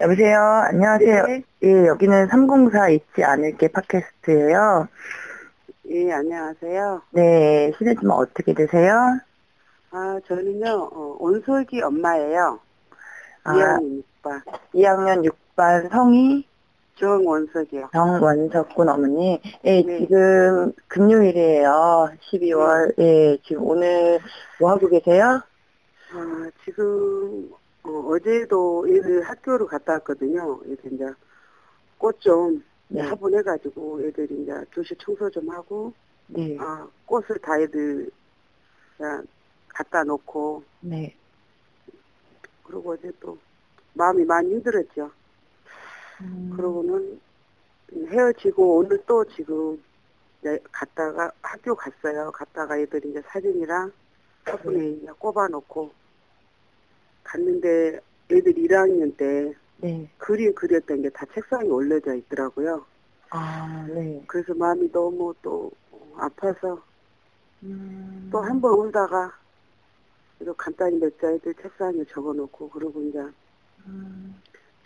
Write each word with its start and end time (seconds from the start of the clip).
여보세요. 0.00 0.38
안녕하세요. 0.68 1.24
예, 1.62 1.86
여기는 1.86 2.28
304 2.28 2.90
잊지 2.90 3.24
않을게 3.24 3.68
팟캐스트예요. 3.68 4.88
예, 5.88 6.12
안녕하세요. 6.12 7.02
네, 7.12 7.72
실례지만 7.78 8.16
어떻게 8.16 8.52
되세요? 8.52 9.18
아, 9.90 10.18
저는요, 10.28 10.90
어, 10.92 11.16
온솔기 11.20 11.80
엄마예요. 11.80 12.60
아. 13.44 13.52
2학년 13.54 14.02
6반. 14.22 14.42
2학년 14.74 15.30
6반 15.56 15.90
성이 15.90 16.46
정원석이요. 16.98 17.90
정원석군 17.92 18.88
어머니. 18.88 19.40
예, 19.64 19.82
네. 19.82 19.98
지금 20.00 20.72
금요일이에요. 20.88 22.10
12월. 22.32 22.98
예, 22.98 23.38
지금 23.44 23.62
오늘 23.64 24.18
뭐 24.60 24.72
하고 24.72 24.88
계세요? 24.88 25.40
아, 26.12 26.50
지금, 26.64 27.50
어, 27.86 28.18
제도 28.18 28.86
애들 28.88 29.22
학교를 29.22 29.66
갔다 29.66 29.94
왔거든요. 29.94 30.60
애들 30.66 30.92
이제 30.92 31.06
꽃좀 31.98 32.64
네. 32.88 33.02
화분해가지고 33.02 34.02
애들이 34.02 34.42
이제 34.42 34.52
교실 34.72 34.96
청소 34.98 35.30
좀 35.30 35.48
하고, 35.50 35.92
네. 36.26 36.56
아, 36.58 36.88
꽃을 37.06 37.38
다 37.40 37.58
애들 37.58 38.10
갖다 39.68 40.04
놓고, 40.04 40.62
네. 40.80 41.14
그러고 42.64 42.92
어제 42.92 43.12
또 43.20 43.38
마음이 43.94 44.24
많이 44.24 44.50
힘들었죠. 44.50 45.10
음, 46.22 46.52
그러고는 46.56 47.20
헤어지고 48.08 48.78
오늘 48.78 49.00
또 49.06 49.24
지금 49.24 49.82
갔다가 50.72 51.30
학교 51.42 51.74
갔어요. 51.74 52.30
갔다가 52.32 52.78
애들이 52.78 53.10
이제 53.10 53.22
사진이랑 53.28 53.92
화분에 54.44 54.90
이제 54.90 55.06
꼽아놓고 55.18 55.90
갔는데 57.26 58.00
애들 58.30 58.54
1학년 58.54 59.16
때 59.16 59.52
네. 59.78 60.08
그림 60.18 60.54
그렸던 60.54 61.02
게 61.02 61.10
다 61.10 61.26
책상에 61.34 61.68
올려져 61.68 62.14
있더라고요. 62.14 62.84
아, 63.30 63.86
네. 63.88 64.22
그래서 64.26 64.54
마음이 64.54 64.90
너무 64.92 65.34
또 65.42 65.70
아파서 66.16 66.80
음, 67.62 68.28
또 68.32 68.40
한 68.42 68.60
번 68.60 68.74
울다가 68.78 69.32
그래도 70.38 70.54
간단히 70.54 70.98
몇자 70.98 71.32
애들 71.32 71.54
책상에 71.54 72.04
적어놓고 72.04 72.70
그러고 72.70 73.02
이제 73.02 73.18
음, 73.86 74.34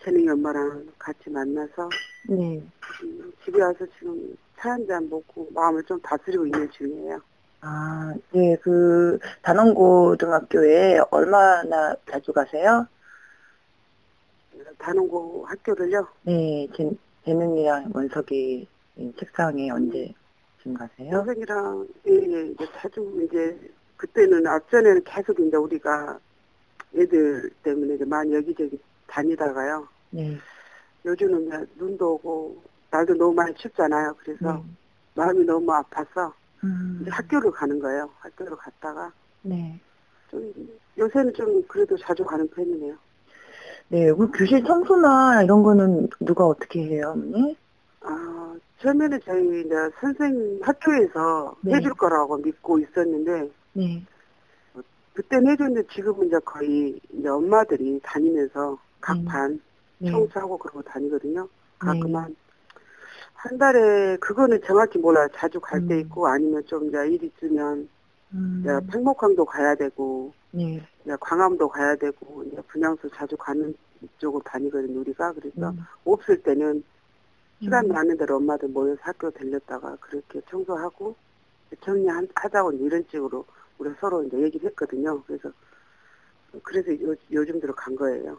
채능이 0.02 0.28
엄마랑 0.28 0.88
같이 0.98 1.28
만나서 1.30 1.88
네. 2.28 2.62
음, 3.02 3.32
집에 3.44 3.60
와서 3.62 3.86
지금 3.98 4.36
차 4.58 4.70
한 4.72 4.86
잔 4.86 5.08
먹고 5.08 5.48
마음을 5.52 5.82
좀 5.84 6.00
다스리고 6.00 6.47
있는 6.47 6.70
중이에요. 6.70 7.20
아, 7.62 8.14
네, 8.33 8.56
그, 8.62 9.19
단원고등학교에 9.42 11.00
얼마나 11.11 11.94
자주 12.11 12.33
가세요? 12.33 12.86
단원고 14.78 15.44
학교를요. 15.47 16.06
네, 16.22 16.66
제, 16.75 16.91
재능이랑 17.25 17.91
원석이 17.94 18.66
책상에 19.19 19.70
언제쯤 19.70 20.75
가세요? 20.75 21.11
선생이랑 21.11 21.88
예, 22.08 22.12
예, 22.12 22.47
이제 22.47 22.66
자주 22.77 23.20
이제 23.25 23.58
그때는 23.97 24.47
앞전에는 24.47 25.05
계속 25.05 25.38
이제 25.38 25.56
우리가 25.56 26.19
애들 26.97 27.50
때문에 27.62 27.94
이제 27.94 28.04
많이 28.04 28.34
여기저기 28.34 28.81
다니다가요. 29.06 29.87
네. 30.10 30.37
요즘은 31.04 31.47
이제 31.47 31.66
눈도 31.77 32.15
오고 32.15 32.62
날도 32.91 33.15
너무 33.15 33.34
많이 33.34 33.54
춥잖아요. 33.54 34.16
그래서 34.19 34.54
네. 34.54 34.62
마음이 35.15 35.44
너무 35.44 35.72
아파서 35.72 36.32
음, 36.65 37.04
학교를 37.09 37.50
가는 37.50 37.78
거예요. 37.78 38.10
학교를 38.21 38.56
갔다가 38.56 39.12
네. 39.43 39.81
좀 40.31 40.53
요새는 40.98 41.32
좀 41.34 41.62
그래도 41.66 41.97
자주 41.97 42.25
가는 42.25 42.48
편이네요. 42.48 42.97
네, 43.88 44.12
그 44.12 44.31
교실 44.31 44.62
청소나 44.65 45.43
이런 45.43 45.62
거는 45.62 46.09
누가 46.21 46.47
어떻게 46.47 46.81
해요, 46.84 47.12
어머니? 47.15 47.56
아, 48.03 48.56
처음에는 48.81 49.21
저희 49.25 49.60
이제 49.60 49.75
선생님 50.00 50.60
학교에서 50.62 51.56
네. 51.62 51.75
해줄 51.75 51.94
거라고 51.94 52.37
믿고 52.38 52.78
있었는데, 52.78 53.50
네. 53.72 54.04
그때는 55.15 55.53
해줬는데 55.53 55.88
지금은 55.92 56.28
이제 56.28 56.38
거의 56.44 57.00
이제 57.12 57.28
엄마들이 57.28 58.00
다니면서 58.03 58.78
각 59.00 59.19
음. 59.19 59.25
반 59.25 59.60
네. 59.98 60.10
청소하고 60.10 60.56
그러고 60.56 60.82
다니거든요. 60.82 61.48
가끔 61.78 62.12
네. 62.12 62.15
한, 62.15 62.37
한 63.43 63.56
달에, 63.56 64.19
그거는 64.19 64.61
정확히 64.67 64.99
몰라요. 64.99 65.27
자주 65.34 65.61
갈때 65.61 65.95
음. 65.95 66.01
있고 66.01 66.27
아니면 66.27 66.62
좀 66.67 66.89
이제 66.89 66.99
일 67.09 67.25
있으면, 67.25 67.89
음, 68.34 68.61
이제 68.61 68.78
팽목항도 68.93 69.47
가야 69.47 69.75
되고, 69.75 70.34
네. 70.51 70.83
이제 71.03 71.17
광암도 71.19 71.69
가야 71.69 71.97
되고, 71.97 72.45
이제 72.45 72.61
분양소 72.69 73.09
자주 73.09 73.39
가는 73.39 73.75
쪽으로 74.19 74.43
다니거든요, 74.43 75.01
우리가. 75.01 75.33
그래서 75.33 75.71
음, 75.71 75.78
없을 76.05 76.43
때는 76.43 76.84
시간 77.62 77.87
음. 77.87 77.93
나는 77.93 78.19
대로 78.19 78.37
엄마들 78.37 78.69
모여서 78.69 79.01
학교 79.03 79.31
들렸다가 79.31 79.97
그렇게 80.01 80.43
청소하고 80.51 81.15
정리하자고 81.81 82.72
이런 82.72 83.05
식으로 83.11 83.47
우리 83.78 83.91
서로 84.01 84.22
이제 84.25 84.39
얘기를 84.39 84.69
했거든요. 84.69 85.22
그래서 85.22 85.51
그래서 86.62 86.93
요, 87.03 87.15
요즘 87.31 87.61
들어 87.61 87.75
간 87.75 87.97
거예요. 87.97 88.39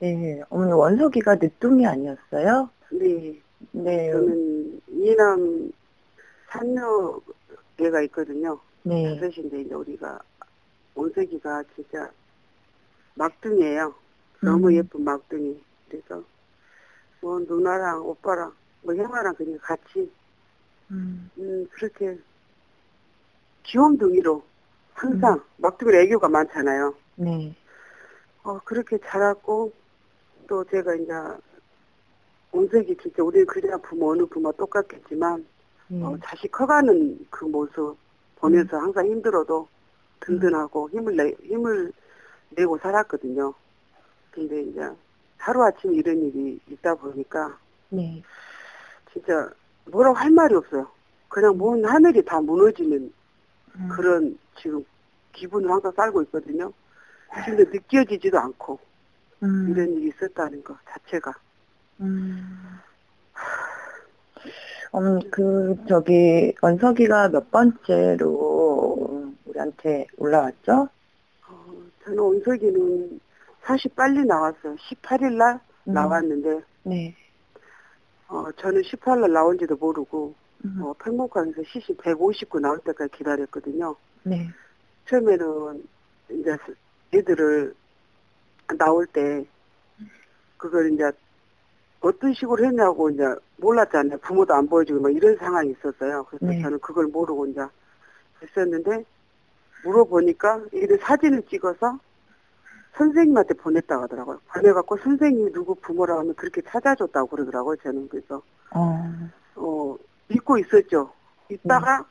네, 0.00 0.42
어머니 0.50 0.72
원석이가 0.72 1.36
늦둥이 1.36 1.86
아니었어요? 1.86 2.68
근데 2.88 3.40
네. 3.70 4.10
저는 4.10 4.80
이남 4.88 5.72
산녀 6.48 7.20
애가 7.80 8.02
있거든요. 8.02 8.58
네. 8.82 9.18
다섯인데 9.18 9.62
이제 9.62 9.74
우리가 9.74 10.20
온석이가 10.94 11.64
진짜 11.74 12.10
막둥이에요. 13.14 13.94
너무 14.40 14.68
음. 14.68 14.74
예쁜 14.74 15.04
막둥이. 15.04 15.62
그래서 15.88 16.22
뭐 17.20 17.38
누나랑 17.38 18.06
오빠랑 18.06 18.52
뭐 18.82 18.94
형아랑 18.94 19.34
그냥 19.34 19.58
같이 19.62 20.10
음, 20.90 21.30
음, 21.38 21.66
그렇게 21.70 22.18
귀염둥이로 23.62 24.42
항상 24.94 25.42
막둥이 25.56 25.96
애교가 25.96 26.28
많잖아요. 26.28 26.94
네. 27.16 27.54
어, 28.42 28.58
그렇게 28.64 28.98
자랐고 28.98 29.72
또 30.48 30.64
제가 30.64 30.94
이제 30.96 31.12
온색이 32.52 32.96
진짜 33.02 33.22
우리 33.22 33.44
그냥 33.44 33.80
부모 33.82 34.12
어느 34.12 34.24
부모 34.26 34.52
똑같겠지만 34.52 35.44
네. 35.88 36.02
어, 36.02 36.16
자식 36.24 36.52
커가는 36.52 37.26
그 37.30 37.44
모습 37.46 37.96
보면서 38.36 38.78
항상 38.78 39.06
힘들어도 39.06 39.66
든든하고 40.20 40.90
힘을 40.90 41.16
내 41.16 41.34
힘을 41.42 41.92
내고 42.50 42.78
살았거든요. 42.78 43.52
근데 44.30 44.62
이제 44.62 44.88
하루 45.38 45.64
아침 45.64 45.94
이런 45.94 46.18
일이 46.22 46.60
있다 46.68 46.94
보니까 46.94 47.58
네. 47.88 48.22
진짜 49.12 49.50
뭐라고 49.86 50.16
할 50.16 50.30
말이 50.30 50.54
없어요. 50.54 50.88
그냥 51.28 51.56
뭔 51.56 51.84
하늘이 51.84 52.24
다 52.24 52.40
무너지는 52.40 53.12
음, 53.74 53.88
그런 53.90 54.38
지금 54.60 54.84
기분을 55.32 55.70
항상 55.70 55.92
살고 55.92 56.22
있거든요. 56.22 56.72
근데 57.46 57.64
느껴지지도 57.64 58.38
않고 58.38 58.78
음, 59.42 59.70
이런 59.70 59.92
일이 59.94 60.08
있었다는 60.08 60.62
것 60.62 60.76
자체가 60.86 61.32
음. 62.02 62.58
어머니, 64.90 65.30
그, 65.30 65.76
저기, 65.88 66.52
원석이가 66.60 67.30
몇 67.30 67.50
번째로 67.50 69.32
우리한테 69.46 70.06
올라왔죠? 70.18 70.88
어, 71.48 71.74
저는 72.04 72.18
온석이는 72.18 73.20
사실 73.62 73.90
빨리 73.94 74.24
나왔어요. 74.24 74.76
18일 74.76 75.36
날 75.36 75.60
음. 75.88 75.94
나왔는데 75.94 76.60
네. 76.84 77.14
어, 78.28 78.50
저는 78.52 78.82
18일 78.82 79.20
날 79.20 79.32
나온지도 79.32 79.76
모르고 79.76 80.34
음, 80.64 80.80
어, 80.82 80.94
팽목강에서 80.94 81.62
시신 81.72 81.96
150구 81.96 82.60
나올 82.60 82.78
때까지 82.80 83.10
기다렸거든요. 83.16 83.96
네. 84.24 84.48
처음에는 85.08 85.84
이제 86.30 86.56
애들을 87.14 87.74
나올 88.78 89.06
때 89.06 89.44
그걸 90.56 90.92
이제 90.92 91.10
어떤 92.02 92.34
식으로 92.34 92.64
했냐고 92.64 93.08
이제 93.10 93.22
몰랐잖아요. 93.56 94.18
부모도 94.18 94.54
안 94.54 94.68
보여주고 94.68 95.00
막 95.00 95.14
이런 95.14 95.36
상황이 95.36 95.70
있었어요. 95.70 96.24
그래서 96.24 96.46
네. 96.46 96.60
저는 96.60 96.80
그걸 96.80 97.06
모르고 97.06 97.46
이제 97.46 97.60
했었는데 98.42 99.04
물어보니까 99.84 100.62
이들 100.72 100.98
사진을 101.00 101.42
찍어서 101.48 101.98
선생님한테 102.96 103.54
보냈다고 103.54 104.02
하더라고요. 104.02 104.40
보내갖고 104.52 104.98
선생님이 104.98 105.52
누구 105.52 105.74
부모라고 105.76 106.20
하면 106.20 106.34
그렇게 106.34 106.60
찾아줬다고 106.62 107.28
그러더라고요. 107.28 107.76
저는 107.76 108.08
그래서 108.08 108.42
어, 108.70 109.10
어, 109.54 109.96
이 110.28 110.34
믿고 110.34 110.58
있었죠. 110.58 111.12
있다가 111.48 112.04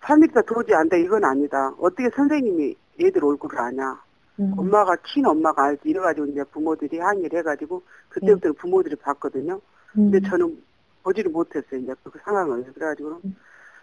3일 0.00 0.30
있다 0.30 0.42
도저히 0.42 0.76
안 0.76 0.88
돼. 0.88 1.00
이건 1.00 1.24
아니다. 1.24 1.74
어떻게 1.78 2.08
선생님이 2.10 2.76
얘들 3.02 3.24
얼굴을 3.24 3.58
아냐. 3.58 4.00
음. 4.38 4.52
엄마가 4.56 4.96
킨 5.02 5.26
엄마가 5.26 5.64
알지. 5.64 5.88
이래가지고 5.88 6.26
이제 6.26 6.44
부모들이 6.44 6.98
항의를 6.98 7.38
해가지고 7.38 7.82
그때부터 8.08 8.52
부모들이 8.52 8.96
봤거든요. 8.96 9.60
근데 9.92 10.18
음. 10.18 10.22
저는 10.22 10.62
보지를 11.02 11.30
못했어요. 11.30 11.80
이제 11.80 11.94
그 12.02 12.18
상황을. 12.24 12.64
그래가지고 12.72 13.20
음. 13.24 13.36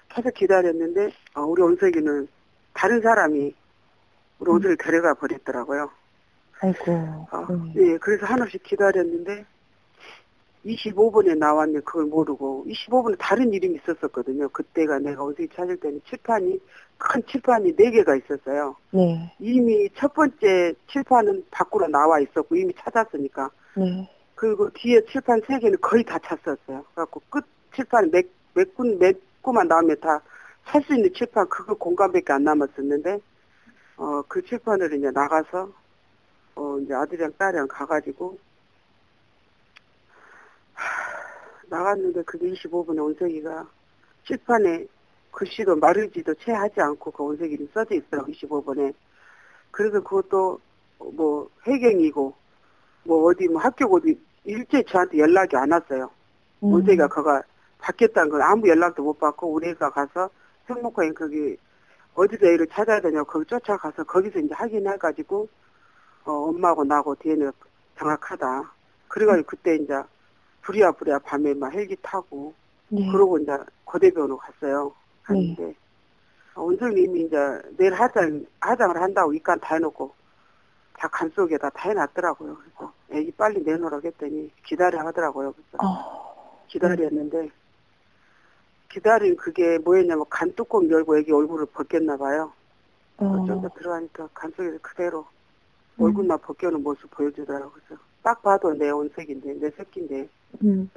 계속 0.09 0.33
기다렸는데 0.33 1.11
어, 1.35 1.41
우리 1.41 1.61
온석이는 1.61 2.27
다른 2.73 3.01
사람이 3.01 3.55
우리 4.39 4.49
음. 4.51 4.55
온석이를 4.55 4.77
데려가 4.77 5.13
버렸더라고요. 5.15 5.89
아이고. 6.61 6.91
어, 7.31 7.47
음. 7.49 7.73
예, 7.75 7.97
그래서 7.97 8.25
한없이 8.25 8.57
기다렸는데 8.59 9.45
25분에 10.65 11.37
나왔네 11.37 11.81
그걸 11.81 12.05
모르고 12.05 12.65
25분에 12.67 13.15
다른 13.19 13.53
이름이 13.53 13.79
있었었거든요. 13.83 14.47
그때가 14.49 14.99
내가 14.99 15.23
온석이 15.23 15.49
찾을 15.55 15.77
때는 15.77 16.01
칠판이 16.09 16.59
큰 16.97 17.21
칠판이 17.27 17.75
4개가 17.75 18.23
있었어요. 18.23 18.75
네. 18.91 19.33
이미 19.39 19.89
첫 19.95 20.13
번째 20.13 20.73
칠판은 20.87 21.45
밖으로 21.51 21.87
나와 21.87 22.19
있었고 22.19 22.55
이미 22.55 22.73
찾았으니까 22.77 23.49
네. 23.75 24.09
그리고 24.35 24.69
뒤에 24.73 25.01
칠판 25.11 25.41
세 25.47 25.59
개는 25.59 25.79
거의 25.81 26.03
다 26.03 26.17
찼었어요. 26.19 26.83
그래갖고 26.93 27.21
끝 27.29 27.43
칠판 27.75 28.11
몇, 28.11 28.25
몇 28.53 28.73
군, 28.75 28.97
몇 28.99 29.15
구만 29.41 29.67
나오면 29.67 29.99
다 29.99 30.21
살 30.65 30.81
수 30.83 30.95
있는 30.95 31.13
칠판 31.13 31.47
그거 31.49 31.73
공간밖에 31.73 32.33
안 32.33 32.43
남았었는데, 32.43 33.19
어, 33.97 34.21
그 34.27 34.43
칠판을 34.43 34.93
이제 34.93 35.11
나가서, 35.11 35.71
어, 36.55 36.79
이제 36.79 36.93
아들이랑 36.93 37.33
딸이랑 37.37 37.67
가가지고, 37.67 38.37
하, 40.73 40.83
나갔는데 41.73 42.21
그게 42.23 42.51
25분에 42.51 43.03
온석이가 43.03 43.67
칠판에 44.27 44.85
글씨도 45.31 45.75
마르지도 45.77 46.35
채 46.35 46.51
하지 46.51 46.79
않고 46.79 47.09
그 47.11 47.23
온석이는 47.23 47.67
써져 47.73 47.95
있더라고, 47.95 48.31
25분에. 48.31 48.93
그래서 49.71 49.99
그것도 50.01 50.59
뭐 51.13 51.49
해경이고, 51.65 52.33
뭐 53.05 53.23
어디 53.23 53.47
뭐 53.47 53.59
학교 53.59 53.85
어디 53.95 54.19
일제 54.45 54.83
저한테 54.83 55.17
연락이 55.17 55.55
안 55.57 55.71
왔어요. 55.71 56.11
음. 56.63 56.73
온세가 56.73 57.07
그가 57.07 57.41
받겠다는 57.79 58.29
걸 58.29 58.41
아무 58.43 58.67
연락도 58.69 59.01
못 59.01 59.19
받고 59.19 59.51
우리가 59.51 59.89
가서 59.89 60.29
행복하인 60.69 61.13
거기 61.15 61.57
어디서 62.13 62.45
애를 62.45 62.67
찾아야 62.67 63.01
되냐고 63.01 63.25
거기 63.25 63.45
쫓아가서 63.47 64.03
거기서 64.03 64.39
이제 64.39 64.53
확인해가지고 64.53 65.49
어, 66.25 66.31
엄마하고 66.31 66.83
나하고 66.83 67.15
뒤에는 67.15 67.51
정확하다. 67.97 68.71
그래가지고 69.07 69.47
그때 69.47 69.75
이제 69.75 69.93
부랴부랴 70.63 71.19
밤에 71.19 71.53
막 71.53 71.73
헬기 71.73 71.95
타고 72.01 72.53
네. 72.89 73.09
그러고 73.11 73.37
이제 73.37 73.51
고대병원으로 73.85 74.37
갔어요. 74.37 74.93
갔는데 75.23 75.75
원장님이 76.55 77.21
이제 77.21 77.37
내일 77.77 77.93
하장 77.93 78.45
하장을 78.59 78.95
한다고 79.01 79.33
입간 79.33 79.59
다 79.59 79.75
해놓고 79.75 80.13
다 80.97 81.07
간 81.09 81.29
속에다 81.31 81.69
다 81.71 81.89
해놨더라고요. 81.89 82.55
그래서 82.55 82.93
애기 83.11 83.31
빨리 83.31 83.61
내놓으라고 83.61 84.07
했더니 84.07 84.51
기다려 84.63 84.99
하더라고요. 85.05 85.53
그래서 85.53 85.77
어. 85.85 86.63
기다렸는데 86.67 87.49
기다린 88.89 89.35
그게 89.35 89.79
뭐였냐면 89.79 90.25
간 90.29 90.53
뚜껑 90.53 90.89
열고 90.89 91.17
애기 91.17 91.31
얼굴을 91.31 91.65
벗겼나 91.67 92.15
봐요. 92.17 92.53
어. 93.17 93.45
좀더 93.45 93.69
들어가니까 93.69 94.29
간 94.33 94.51
속에서 94.55 94.77
그대로 94.81 95.25
음. 95.99 96.05
얼굴만 96.05 96.39
벗겨놓은 96.39 96.83
모습 96.83 97.09
보여주더라고요. 97.11 97.71
그래서 97.71 98.01
딱 98.21 98.41
봐도 98.41 98.73
내 98.73 98.89
온색인데 98.89 99.53
내 99.55 99.69
새끼인데 99.71 100.29
음. 100.63 100.89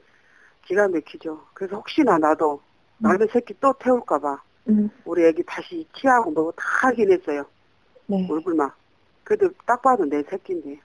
기가 0.64 0.88
막히죠. 0.88 1.46
그래서 1.54 1.76
혹시나 1.76 2.18
나도 2.18 2.60
남의 2.98 3.28
새끼 3.32 3.54
또 3.60 3.72
태울까봐 3.78 4.42
음. 4.68 4.90
우리 5.04 5.24
애기 5.24 5.42
다시 5.44 5.86
키하고 5.92 6.30
뭐고 6.32 6.52
다 6.52 6.64
확인했어요. 6.82 7.46
네. 8.06 8.26
얼굴만. 8.30 8.70
그래도 9.24 9.50
딱 9.64 9.80
봐도 9.82 10.04
내 10.04 10.22
새끼인데. 10.22 10.80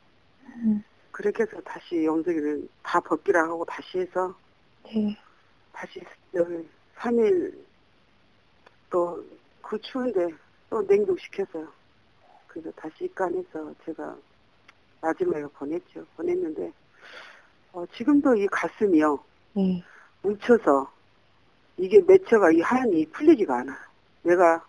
음. 0.57 0.83
그렇게 1.11 1.43
해서 1.43 1.59
다시 1.61 2.05
영석이를 2.05 2.67
다 2.83 2.99
벗기라 2.99 3.43
하고 3.43 3.65
다시 3.65 3.99
해서 3.99 4.35
네. 4.85 5.17
다시 5.73 6.01
여기 6.33 6.67
3일 6.97 7.53
또 8.89 9.23
그 9.71 9.79
추운데 9.79 10.27
또 10.69 10.81
냉동시켰어요. 10.81 11.65
그래서 12.47 12.69
다시 12.71 13.05
입간해서 13.05 13.73
제가 13.85 14.17
마지막에 14.99 15.45
보냈죠. 15.53 16.05
보냈는데 16.17 16.73
어, 17.73 17.85
지금도 17.95 18.35
이 18.35 18.47
가슴이요. 18.47 19.19
네. 19.53 19.83
뭉쳐서 20.21 20.91
이게 21.77 22.01
매처가 22.01 22.51
이 22.51 22.61
한이 22.61 23.05
풀리지가 23.07 23.59
않아. 23.59 23.77
내가 24.23 24.63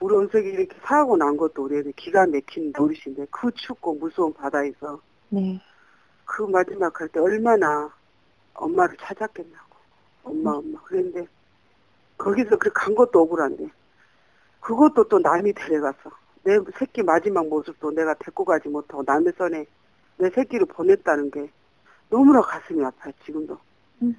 우리 0.00 0.14
원석이 0.14 0.48
이렇게 0.48 0.76
사고 0.84 1.16
난 1.16 1.36
것도 1.36 1.64
우리 1.64 1.78
애들 1.78 1.92
기가 1.92 2.26
막힌 2.26 2.72
노릇인데 2.76 3.26
그 3.30 3.50
춥고 3.52 3.94
무서운 3.94 4.32
바다에서 4.34 5.00
네. 5.28 5.60
그 6.24 6.42
마지막 6.42 6.98
할 7.00 7.08
때 7.08 7.20
얼마나 7.20 7.90
엄마를 8.54 8.96
찾았겠냐고. 8.98 9.76
엄마, 10.24 10.52
엄마. 10.52 10.80
그랬는데, 10.82 11.26
거기서 12.18 12.50
그렇게 12.58 12.70
간 12.74 12.94
것도 12.94 13.20
억울한데, 13.22 13.68
그것도 14.60 15.08
또 15.08 15.18
남이 15.18 15.52
데려가서, 15.54 16.10
내 16.44 16.58
새끼 16.78 17.02
마지막 17.02 17.46
모습도 17.48 17.90
내가 17.92 18.14
데리고 18.14 18.44
가지 18.44 18.68
못하고 18.68 19.02
남의 19.04 19.32
손에 19.36 19.64
내 20.18 20.30
새끼를 20.30 20.66
보냈다는 20.66 21.30
게 21.30 21.50
너무나 22.12 22.42
가슴이 22.42 22.84
아파요, 22.84 23.10
지금도. 23.24 23.56
음. 24.02 24.14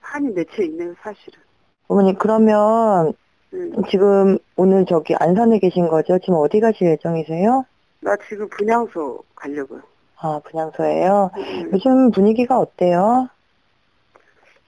한이 0.00 0.30
맺혀 0.32 0.62
있네요, 0.62 0.94
사실은. 1.02 1.40
어머니 1.88 2.16
그러면 2.16 3.12
음, 3.52 3.72
지금 3.90 4.38
오늘 4.56 4.86
저기 4.86 5.14
안산에 5.16 5.58
계신 5.58 5.88
거죠? 5.88 6.18
지금 6.20 6.34
어디 6.34 6.60
가실 6.60 6.88
예정이세요? 6.92 7.64
나 8.00 8.16
지금 8.28 8.48
분향소 8.48 9.24
가려고요. 9.34 9.80
아 10.20 10.40
분향소예요. 10.44 11.30
음, 11.36 11.70
요즘 11.72 12.10
분위기가 12.12 12.58
어때요? 12.58 13.28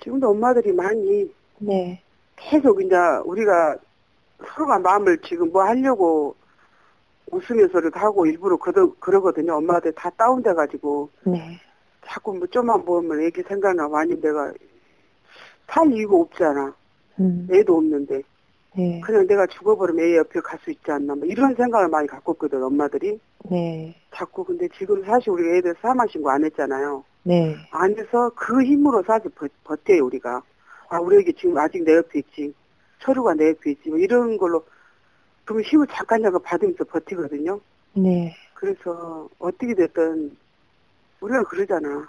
지금도 0.03 0.31
엄마들이 0.31 0.73
많이 0.73 1.33
네. 1.59 2.03
계속 2.35 2.83
이제 2.83 2.97
우리가 3.25 3.77
서로가 4.47 4.81
마음을 4.81 5.19
지금 5.23 5.53
뭐 5.53 5.63
하려고 5.63 6.35
웃으면서도 7.31 7.91
하고 7.93 8.27
일부러 8.27 8.57
그러, 8.57 8.93
그러거든요. 8.99 9.55
엄마들 9.57 9.93
다 9.93 10.11
다운돼가지고 10.11 11.11
네. 11.25 11.61
자꾸 12.07 12.35
뭐 12.35 12.47
좀만 12.47 12.85
보면 12.85 13.23
애기 13.23 13.43
생각나고 13.43 13.97
아니 13.97 14.21
내가 14.21 14.53
살 15.69 15.93
이유가 15.93 16.17
없잖아. 16.17 16.75
음. 17.21 17.47
애도 17.51 17.77
없는데 17.77 18.23
네. 18.77 19.01
그냥 19.01 19.27
내가 19.27 19.47
죽어버리면 19.47 20.05
애 20.05 20.17
옆에 20.17 20.41
갈 20.41 20.59
수 20.61 20.71
있지 20.71 20.91
않나 20.91 21.15
뭐 21.15 21.27
이런 21.27 21.55
생각을 21.55 21.89
많이 21.89 22.07
갖고 22.07 22.33
있거든 22.33 22.63
엄마들이 22.63 23.19
네. 23.51 23.95
자꾸 24.15 24.45
근데 24.45 24.69
지금 24.79 25.03
사실 25.05 25.31
우리가 25.31 25.57
애들 25.57 25.75
사망 25.81 26.07
신고 26.09 26.31
안 26.31 26.45
했잖아요. 26.45 27.05
네. 27.23 27.55
안 27.71 27.97
해서 27.97 28.31
그 28.35 28.63
힘으로 28.63 29.03
사실 29.07 29.31
버, 29.31 29.47
버텨요 29.65 30.05
우리가. 30.07 30.43
아 30.89 30.99
우리 30.99 31.19
애기 31.19 31.33
지금 31.35 31.57
아직 31.59 31.85
내 31.85 31.97
옆에 31.97 32.21
있지. 32.21 32.55
서류가 33.01 33.35
내 33.35 33.51
옆에 33.51 33.73
있지. 33.73 33.89
뭐 33.89 33.99
이런 33.99 34.37
걸로 34.37 34.65
그러면 35.45 35.65
힘을 35.65 35.87
잠깐이라도 35.89 36.39
받으면서 36.41 36.85
버티거든요. 36.85 37.61
네. 37.95 38.35
그래서 38.55 39.29
어떻게 39.39 39.75
됐든 39.75 40.37
우리가 41.21 41.43
그러잖아. 41.45 42.09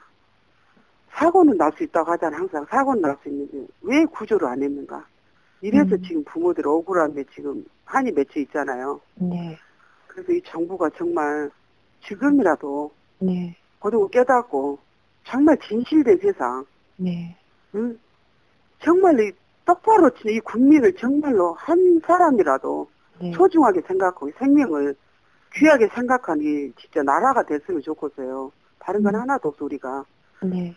사고는 1.12 1.58
날 1.58 1.72
수 1.74 1.84
있다고 1.84 2.12
하잖아 2.12 2.38
항상 2.38 2.66
사고는 2.70 3.02
날 3.02 3.18
수 3.22 3.30
있는데 3.30 3.68
왜 3.82 4.06
구조를 4.06 4.48
안 4.48 4.64
했는가. 4.64 5.06
이래서 5.62 5.96
음. 5.96 6.02
지금 6.04 6.24
부모들 6.24 6.66
억울한데 6.68 7.26
지금 7.36 7.64
한이 7.86 8.12
맺혀 8.12 8.40
있잖아요. 8.42 9.00
네. 9.16 9.58
그래서 10.08 10.32
이 10.32 10.42
정부가 10.46 10.90
정말 10.98 11.52
지금이라도 12.08 12.92
네. 13.20 13.56
거두고 13.80 14.08
깨닫고 14.10 14.80
정말 15.26 15.58
진실된 15.60 16.18
세상 16.20 16.66
네. 16.98 17.36
응? 17.76 17.98
정말 18.84 19.20
이 19.20 19.32
똑바로 19.66 20.10
이 20.26 20.40
국민을 20.40 20.96
정말로 20.96 21.54
한 21.54 22.02
사람이라도 22.06 22.90
네. 23.22 23.32
소중하게 23.34 23.82
생각하고 23.82 24.30
이 24.30 24.32
생명을 24.40 24.96
귀하게 25.54 25.88
생각하는 25.90 26.44
이 26.44 26.74
진짜 26.82 27.04
나라가 27.04 27.44
됐으면 27.44 27.82
좋겠어요. 27.82 28.52
다른 28.82 29.04
건 29.04 29.16
음. 29.16 29.22
하나도 29.22 29.50
없어 29.50 29.66
우리가. 29.66 30.06
네. 30.44 30.76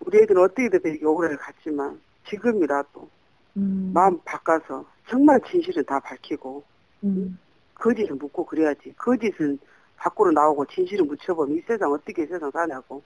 우리 0.00 0.18
애들은 0.18 0.42
어떻게 0.42 0.64
이렇게 0.64 0.98
억울을 1.04 1.36
갔지만 1.36 2.00
지금이라도 2.28 3.08
음. 3.56 3.90
마음 3.92 4.18
바꿔서 4.24 4.84
정말 5.08 5.40
진실은 5.50 5.84
다 5.84 5.98
밝히고 6.00 6.62
음. 7.04 7.38
거짓은 7.74 8.18
묻고 8.18 8.46
그래야지. 8.46 8.94
거짓은 8.96 9.58
밖으로 9.96 10.30
나오고 10.30 10.64
진실을 10.66 11.04
묻혀보면 11.04 11.58
이 11.58 11.60
세상 11.62 11.92
어떻게 11.92 12.22
이 12.22 12.26
세상 12.26 12.50
사냐고. 12.50 13.02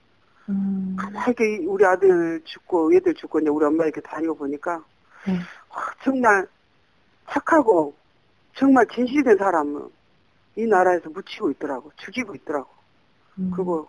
음. 0.48 0.94
가만히 0.98 1.66
우리 1.66 1.84
아들 1.86 2.40
죽고 2.44 2.94
얘들 2.94 3.14
죽고 3.14 3.40
이제 3.40 3.48
우리 3.48 3.64
엄마 3.64 3.84
이렇게 3.84 4.00
다니고 4.02 4.36
보니까 4.36 4.84
네. 5.26 5.38
와, 5.70 5.94
정말 6.04 6.46
착하고 7.30 7.94
정말 8.54 8.86
진실된 8.88 9.38
사람은 9.38 9.88
이 10.56 10.66
나라에서 10.66 11.08
묻히고 11.08 11.50
있더라고 11.52 11.90
죽이고 11.96 12.34
있더라고 12.34 12.68
음. 13.38 13.50
그리고 13.56 13.88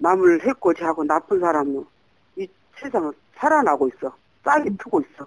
남을 0.00 0.44
했고 0.46 0.74
제하고 0.74 1.04
나쁜 1.04 1.40
사람은 1.40 1.84
이 2.36 2.48
세상을 2.80 3.12
살아나고 3.36 3.88
있어 3.88 4.14
싹이 4.44 4.76
트고 4.78 5.00
있어 5.02 5.26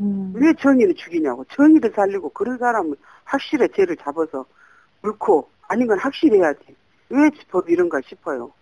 음. 0.00 0.32
왜 0.34 0.52
정의를 0.54 0.94
죽이냐고. 0.94 1.44
정의를 1.52 1.90
살리고 1.94 2.28
그런 2.30 2.58
사람은 2.58 2.94
확실히 3.24 3.66
죄를 3.74 3.96
잡아서 3.96 4.44
물고 5.02 5.48
아닌 5.68 5.86
건 5.86 5.98
확실해야지. 5.98 6.76
왜 7.08 7.30
법 7.50 7.68
이런가 7.70 8.00
싶어요. 8.02 8.52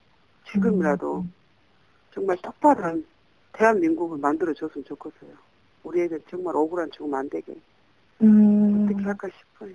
지금이라도 0.53 1.21
음. 1.23 1.33
정말 2.13 2.37
똑바른 2.43 3.05
대한민국을 3.53 4.19
만들어줬으면 4.19 4.85
좋겠어요. 4.85 5.31
우리 5.83 6.03
애들 6.03 6.21
정말 6.31 6.55
억울한 6.57 6.91
죽음 6.93 7.15
안 7.15 7.29
되게 7.29 7.53
음. 8.23 8.85
어떻게 8.89 9.03
할까 9.05 9.29
싶어요. 9.29 9.71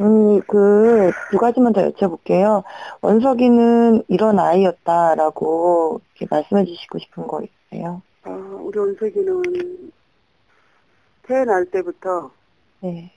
음, 0.00 0.40
그, 0.42 1.10
두 1.30 1.38
가지만 1.38 1.72
더 1.72 1.88
여쭤볼게요. 1.90 2.62
원석이는 3.00 4.04
이런 4.08 4.38
아이였다라고 4.38 6.00
이렇게 6.16 6.26
말씀해 6.30 6.64
주시고 6.64 6.98
싶은 6.98 7.26
거 7.26 7.42
있으세요? 7.42 8.02
아, 8.22 8.30
우리 8.30 8.78
원석이는 8.78 9.92
태어날 11.22 11.64
때부터 11.66 12.30
네. 12.80 13.10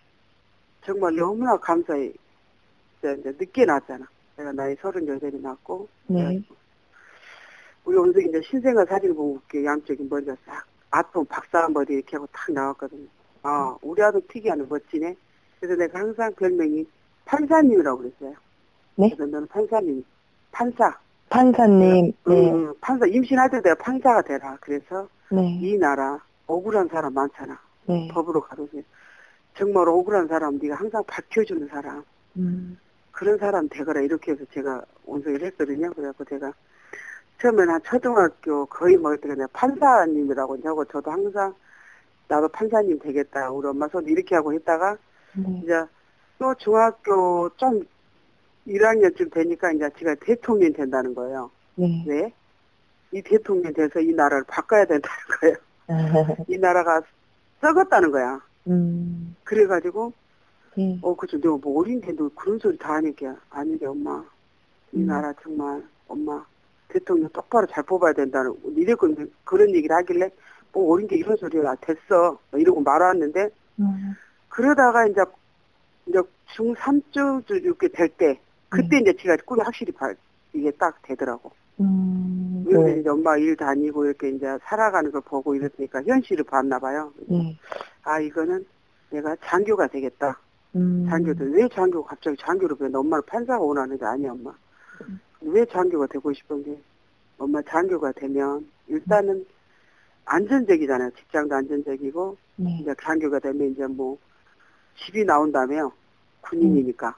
정말 0.85 1.15
너무나 1.15 1.57
감사히 1.57 2.13
이제, 2.99 3.15
늦게 3.25 3.65
낳았잖아. 3.65 4.05
내가 4.37 4.51
나이 4.51 4.75
서른 4.75 5.07
여덟이 5.07 5.41
낳고 5.41 5.87
네. 6.07 6.41
우리 7.83 7.97
원석이 7.97 8.27
이제 8.29 8.41
신생아 8.41 8.85
사진 8.85 9.15
보고 9.15 9.35
웃게 9.35 9.65
양쪽이 9.65 10.07
머리가 10.09 10.35
싹 10.45 10.65
아픈 10.91 11.25
박사 11.25 11.67
머리 11.69 11.95
이렇게 11.95 12.15
하고 12.15 12.27
탁 12.31 12.51
나왔거든요. 12.51 13.07
아 13.43 13.75
우리 13.81 14.01
아들 14.01 14.21
특이하네 14.27 14.65
멋지네. 14.69 15.15
그래서 15.59 15.75
내가 15.75 15.99
항상 15.99 16.33
별명이 16.35 16.85
판사님이라고 17.25 17.97
그랬어요. 17.99 18.33
네? 18.95 19.09
그래서 19.09 19.25
너는 19.25 19.47
판사님, 19.47 20.03
판사. 20.51 20.97
판사님, 21.29 22.13
네. 22.25 22.51
응, 22.51 22.73
판사 22.79 23.05
임신할 23.05 23.49
때 23.49 23.61
내가 23.61 23.75
판사가 23.75 24.21
되라. 24.21 24.57
그래서 24.61 25.09
네. 25.29 25.59
이 25.61 25.77
나라 25.77 26.19
억울한 26.47 26.87
사람 26.87 27.13
많잖아. 27.13 27.59
네. 27.85 28.07
법으로 28.11 28.41
가로세. 28.41 28.83
정말 29.55 29.87
억울한 29.89 30.27
사람, 30.27 30.57
네가 30.57 30.75
항상 30.75 31.03
밝혀주는 31.05 31.67
사람. 31.67 32.03
음. 32.37 32.77
그런 33.11 33.37
사람 33.39 33.67
되거라 33.67 34.01
이렇게 34.01 34.31
해서 34.31 34.45
제가 34.53 34.83
원소를 35.05 35.43
했거든요. 35.47 35.91
그래갖고 35.91 36.23
제가 36.25 36.53
처음에는 37.41 37.73
한 37.73 37.81
초등학교 37.83 38.65
거의 38.67 38.95
먹을 38.97 39.19
때가 39.19 39.33
내가 39.33 39.47
판사님이라고 39.53 40.59
하고 40.63 40.85
저도 40.85 41.11
항상 41.11 41.53
나도 42.27 42.47
판사님 42.49 42.99
되겠다. 42.99 43.49
우리 43.51 43.67
엄마 43.67 43.87
손 43.87 44.05
이렇게 44.05 44.35
하고 44.35 44.53
했다가 44.53 44.97
네. 45.37 45.61
이제 45.63 45.85
또 46.39 46.53
중학교 46.55 47.49
좀 47.57 47.81
1학년쯤 48.67 49.31
되니까 49.31 49.71
이제 49.71 49.89
제가 49.97 50.15
대통령이 50.15 50.73
된다는 50.73 51.15
거예요. 51.15 51.49
네. 51.75 52.03
왜? 52.07 52.33
이 53.11 53.21
대통령 53.21 53.73
돼서 53.73 53.99
이 53.99 54.13
나라를 54.13 54.43
바꿔야 54.47 54.85
된다는 54.85 55.17
거예요. 55.39 55.55
이 56.47 56.57
나라가 56.57 57.01
썩었다는 57.61 58.11
거야. 58.11 58.41
음. 58.67 59.35
그래가지고 59.43 60.11
네. 60.77 60.99
어, 61.01 61.15
그죠. 61.15 61.37
내가 61.37 61.57
뭐 61.57 61.79
어린데 61.79 62.15
너 62.15 62.29
그런 62.35 62.59
소리 62.59 62.77
다 62.77 62.93
하니까. 62.93 63.35
아니게, 63.49 63.87
엄마. 63.87 64.23
이 64.91 64.97
음. 64.97 65.07
나라 65.07 65.33
정말, 65.41 65.83
엄마. 66.07 66.45
대통령 66.87 67.29
똑바로 67.29 67.65
잘 67.65 67.83
뽑아야 67.83 68.13
된다는, 68.13 68.53
이랬고, 68.75 69.07
그런 69.43 69.73
얘기를 69.73 69.95
하길래, 69.95 70.29
뭐 70.71 70.93
어린데 70.93 71.15
이런 71.15 71.35
소리가 71.35 71.75
됐어. 71.81 72.37
뭐 72.51 72.59
이러고 72.59 72.81
말았는데, 72.81 73.49
음. 73.79 74.13
그러다가 74.57 75.05
이제, 75.05 75.21
이제 76.07 76.19
중3쯤 76.55 77.43
이렇게 77.63 77.89
될 77.89 78.09
때, 78.09 78.39
그때 78.69 78.97
음. 78.97 79.01
이제 79.01 79.13
제가 79.19 79.37
꿈이 79.45 79.61
확실히 79.61 79.93
발, 79.93 80.15
이게 80.51 80.71
딱 80.71 80.99
되더라고. 81.03 81.51
음. 81.79 82.65
네. 82.67 82.99
이제 82.99 83.07
엄마 83.07 83.37
일 83.37 83.55
다니고 83.55 84.05
이렇게 84.05 84.29
이제 84.29 84.57
살아가는 84.63 85.11
걸 85.11 85.21
보고 85.21 85.53
이랬으니까 85.53 86.01
현실을 86.01 86.43
봤나 86.45 86.79
봐요. 86.79 87.13
네. 87.27 87.55
아, 88.01 88.19
이거는 88.19 88.65
내가 89.11 89.35
장교가 89.45 89.89
되겠다. 89.89 90.39
음. 90.75 91.05
장교들 91.07 91.51
왜 91.51 91.67
장교가 91.69 92.09
갑자기 92.09 92.35
장교로 92.39 92.77
변해? 92.77 92.97
엄마는 92.97 93.23
판사가 93.27 93.59
원하는 93.59 93.95
게 93.95 94.05
아니야 94.05 94.31
엄마. 94.31 94.51
왜 95.41 95.63
장교가 95.65 96.07
되고 96.07 96.33
싶은 96.33 96.63
게 96.63 96.81
엄마 97.37 97.61
장교가 97.61 98.11
되면 98.13 98.67
일단은 98.87 99.45
안전적이잖아요. 100.25 101.11
직장도 101.11 101.53
안전적이고 101.53 102.37
네. 102.55 102.79
이제 102.81 102.95
장교가 103.03 103.37
되면 103.37 103.69
이제 103.69 103.85
뭐 103.85 104.17
집이 104.97 105.25
나온다며요. 105.25 105.91
군인이니까 106.41 107.15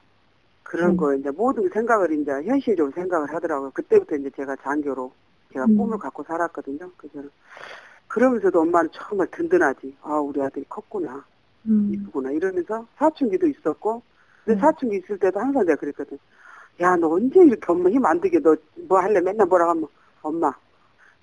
그런 0.63 0.91
음. 0.91 0.98
거 0.98 1.13
이제 1.15 1.31
모든 1.31 1.67
생각을 1.69 2.12
이제 2.13 2.31
현실적으로 2.31 2.93
생각을 2.93 3.33
하더라고요. 3.33 3.71
그때부터 3.71 4.15
이제 4.17 4.29
제가 4.36 4.55
장교로 4.57 5.12
제가 5.53 5.65
음. 5.65 5.77
꿈을 5.77 5.98
갖고 5.98 6.24
살았거든요. 6.24 6.91
그래서 6.98 7.27
그러면서도 8.07 8.62
엄마는 8.62 8.89
정말 8.93 9.27
든든하지. 9.31 9.98
아 10.03 10.15
우리 10.19 10.41
아들이 10.41 10.65
컸구나. 10.69 11.24
음. 11.65 11.91
이쁘구나 11.93 12.31
이러면서 12.31 12.86
사춘기도 12.98 13.48
있었고 13.48 14.01
근데 14.45 14.59
음. 14.59 14.62
사춘기 14.62 14.98
있을 14.98 15.17
때도 15.19 15.39
항상 15.39 15.65
내가 15.65 15.79
그랬거든 15.79 16.17
야 16.81 16.95
너 16.95 17.09
언제 17.09 17.41
이렇게 17.43 17.65
엄마 17.67 17.89
힘 17.89 18.05
안 18.05 18.21
들게 18.21 18.39
너 18.39 18.55
뭐 18.88 19.00
할래 19.00 19.19
맨날 19.19 19.45
뭐라 19.48 19.69
하면 19.71 19.88
엄마 20.21 20.50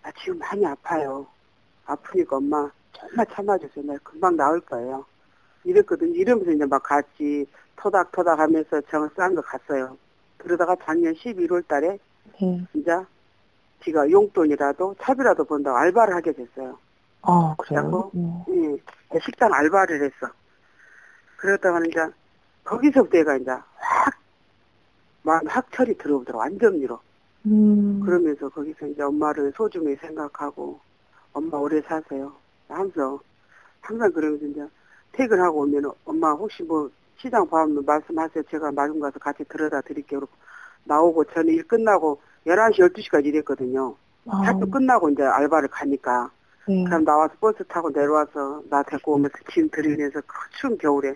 나 0.02 0.12
지금 0.22 0.38
많이 0.38 0.64
아파요 0.66 1.26
아프니까 1.86 2.36
엄마 2.36 2.70
조금만 2.92 3.26
참아주세요 3.32 3.84
내가 3.86 3.98
금방 4.04 4.36
나을 4.36 4.60
거예요 4.60 5.04
이랬거든 5.66 6.14
이러면서 6.14 6.52
이제 6.52 6.64
막 6.64 6.82
같이 6.82 7.46
토닥토닥 7.76 8.38
하면서 8.38 8.80
정을 8.82 9.10
싼 9.16 9.34
거 9.34 9.42
갔어요 9.42 9.96
그러다가 10.38 10.76
작년 10.82 11.12
11월 11.14 11.66
달에 11.66 11.98
네. 12.40 12.66
진짜 12.72 13.04
지가 13.84 14.10
용돈이라도 14.10 14.96
차비라도 15.00 15.44
번다고 15.44 15.76
알바를 15.76 16.14
하게 16.14 16.32
됐어요 16.32 16.78
아, 17.26 17.54
그래요? 17.58 18.10
네. 18.14 18.78
예, 19.14 19.20
식당 19.20 19.52
알바를 19.52 20.04
했어. 20.04 20.32
그러다가는 21.36 21.88
이제, 21.88 22.00
거기서부터 22.64 23.18
얘가 23.18 23.36
이제 23.36 23.50
확, 23.50 24.14
마음 25.22 25.46
확철이 25.48 25.98
들어오더라고, 25.98 26.38
완전리로. 26.38 27.00
음. 27.46 28.00
그러면서 28.04 28.48
거기서 28.48 28.86
이제 28.86 29.02
엄마를 29.02 29.52
소중히 29.56 29.96
생각하고, 29.96 30.78
엄마 31.32 31.58
오래 31.58 31.80
사세요. 31.82 32.32
하면서, 32.68 33.20
항상 33.80 34.12
그러면서 34.12 34.46
이제, 34.46 34.66
퇴근하고 35.16 35.62
오면 35.62 35.90
엄마 36.04 36.32
혹시 36.32 36.62
뭐, 36.62 36.90
시장 37.16 37.48
봐면 37.48 37.84
말씀하세요. 37.84 38.44
제가 38.50 38.70
마중 38.72 39.00
가서 39.00 39.18
같이 39.18 39.42
들여다 39.44 39.80
드릴게요. 39.80 40.20
나오고 40.84 41.24
저는 41.24 41.54
일 41.54 41.66
끝나고 41.66 42.20
11시, 42.46 42.92
12시까지 42.92 43.26
일했거든요. 43.26 43.96
아, 44.28 44.36
학교 44.42 44.68
끝나고 44.70 45.08
이제 45.10 45.22
알바를 45.22 45.68
가니까. 45.68 46.30
네. 46.68 46.84
그럼 46.84 47.04
나와서 47.04 47.32
버스 47.40 47.64
타고 47.64 47.90
내려와서 47.90 48.62
나 48.68 48.82
데리고 48.82 49.14
오면서 49.14 49.36
짐 49.50 49.70
들이면서 49.70 50.20
그 50.26 50.36
추운 50.60 50.76
겨울에 50.76 51.14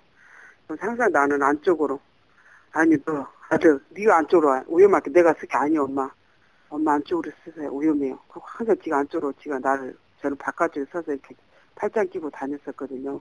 항상 0.78 1.10
나는 1.10 1.42
안쪽으로 1.42 1.98
아니 2.72 2.96
너 3.04 3.26
아들 3.48 3.80
네가 3.90 4.18
안쪽으로 4.18 4.48
와 4.48 4.64
위험하게 4.68 5.10
내가 5.10 5.34
쓰기 5.34 5.48
아니야 5.52 5.82
엄마 5.82 6.08
엄마 6.68 6.92
안쪽으로 6.94 7.32
쓰세요 7.44 7.74
위험해요 7.74 8.16
항상 8.28 8.76
지가 8.80 8.98
안쪽으로 8.98 9.32
지가 9.42 9.58
나를 9.58 9.96
저는 10.22 10.36
바깥쪽에 10.36 10.86
서서 10.92 11.10
이렇게 11.10 11.34
팔짱 11.74 12.08
끼고 12.08 12.30
다녔었거든요 12.30 13.20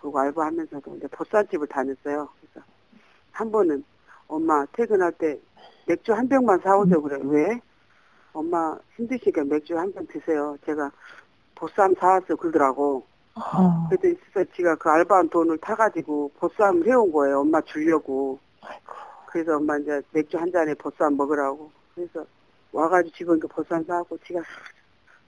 그리고 0.00 0.18
알바하면서도 0.18 0.96
이제 0.96 1.06
보쌈집을 1.08 1.66
다녔어요 1.68 2.28
그래서 2.40 2.66
한 3.32 3.50
번은 3.50 3.84
엄마 4.28 4.64
퇴근할 4.72 5.12
때 5.12 5.38
맥주 5.86 6.12
한 6.12 6.28
병만 6.28 6.60
사오세요 6.60 7.02
그래 7.02 7.18
왜 7.22 7.60
엄마 8.32 8.76
힘드시니까 8.96 9.44
맥주 9.44 9.76
한 9.78 9.92
병 9.92 10.06
드세요 10.06 10.56
제가 10.66 10.90
보쌈 11.54 11.92
사왔어 11.94 12.36
그러더라고. 12.36 13.04
아, 13.34 13.88
그래서 13.90 14.16
진짜 14.24 14.44
지가 14.54 14.76
그 14.76 14.88
알바한 14.90 15.28
돈을 15.28 15.58
타가지고 15.58 16.30
보쌈 16.38 16.84
해온 16.84 17.10
거예요. 17.10 17.40
엄마 17.40 17.60
주려고. 17.62 18.38
그래서 19.26 19.56
엄마 19.56 19.76
이제 19.78 20.00
맥주 20.12 20.38
한 20.38 20.50
잔에 20.52 20.74
보쌈 20.74 21.16
먹으라고. 21.16 21.70
그래서 21.94 22.24
와가지고 22.72 23.16
집은 23.16 23.40
그 23.40 23.48
보쌈 23.48 23.82
사고 23.84 24.16
지가 24.18 24.40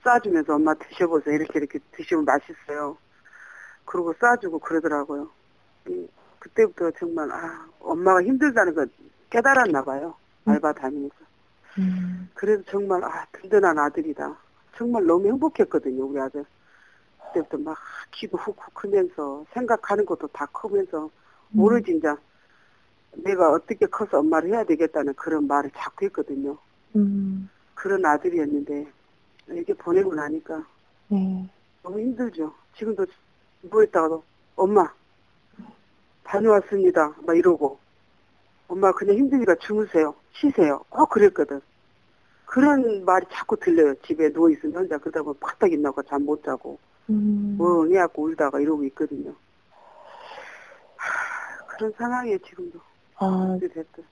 싸주면서 0.05 0.55
엄마 0.55 0.73
드셔보세요. 0.75 1.35
이렇게 1.35 1.59
이렇게 1.59 1.79
드시면 1.93 2.25
맛있어요. 2.25 2.97
그러고 3.91 4.15
싸주고 4.21 4.61
그러더라고요. 4.61 5.29
이, 5.89 6.09
그때부터 6.39 6.93
정말 6.93 7.31
아 7.33 7.67
엄마가 7.81 8.23
힘들다는 8.23 8.75
걸 8.75 8.89
깨달았나 9.31 9.83
봐요. 9.83 10.15
알바 10.45 10.73
다니면서. 10.75 11.17
음. 11.79 12.31
그래서 12.35 12.63
정말 12.69 13.03
아 13.05 13.27
든든한 13.33 13.77
아들이다. 13.77 14.37
정말 14.77 15.05
너무 15.05 15.27
행복했거든요, 15.27 16.05
우리 16.05 16.21
아들. 16.21 16.45
그때부터 17.27 17.59
막 17.59 17.77
키도 18.13 18.39
훅훅 18.39 18.75
크면서 18.75 19.45
생각하는 19.53 20.07
것도 20.07 20.29
다 20.29 20.47
크면서 20.47 21.11
모르지 21.49 21.97
이제 21.97 22.15
내가 23.17 23.51
어떻게 23.51 23.87
커서 23.87 24.21
엄마를 24.21 24.51
해야 24.51 24.63
되겠다는 24.63 25.15
그런 25.15 25.49
말을 25.49 25.73
자꾸 25.75 26.05
했거든요. 26.05 26.57
음. 26.95 27.51
그런 27.75 28.07
아들이었는데 28.07 28.87
이렇게 29.49 29.75
보내고 29.75 30.15
나니까 30.15 30.65
네. 31.09 31.51
너무 31.83 31.99
힘들죠. 31.99 32.55
지금도 32.77 33.05
뭐 33.63 33.81
했다가도 33.83 34.23
엄마 34.57 34.93
다녀왔습니다. 36.25 37.15
막 37.27 37.37
이러고 37.37 37.79
엄마 38.69 38.93
그냥 38.93 39.17
힘드니까 39.17 39.55
주무세요. 39.57 40.15
쉬세요. 40.33 40.85
꼭 40.89 41.09
그랬거든. 41.11 41.61
그런 42.47 43.05
말이 43.05 43.27
자꾸 43.33 43.57
들려요. 43.57 43.95
집에 44.07 44.29
누워있으면 44.31 44.75
혼자 44.77 44.99
그러다 44.99 45.23
보면 45.23 45.39
팍딱 45.41 45.73
있나고 45.73 46.03
잠 46.05 46.23
못 46.25 46.43
자고 46.45 46.79
음. 47.09 47.57
멍 47.59 47.91
해갖고 47.91 48.23
울다가 48.23 48.61
이러고 48.61 48.85
있거든요. 48.85 49.35
하, 50.97 51.67
그런 51.67 51.93
상황이에요, 51.97 52.39
지금도. 52.39 52.81
아, 53.17 53.59
됐든. 53.61 54.05